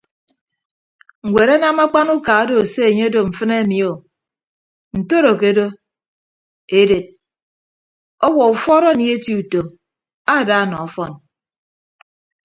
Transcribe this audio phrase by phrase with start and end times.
[1.29, 3.93] Ñwed anam akpan uka odo se anye odo mfịn ami o
[4.97, 5.67] ntodo ke odo
[6.79, 7.07] edet
[8.25, 9.67] ọwuọ ufuọd anie eti utom
[10.35, 11.11] ada nọ ọfọn.